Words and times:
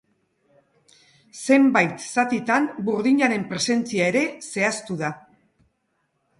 Zenbait 1.41 2.01
zatitan 2.15 2.67
burdinaren 2.89 3.47
presentzia 3.53 4.11
ere 4.15 4.27
zehaztu 4.51 5.01
da. 5.07 5.15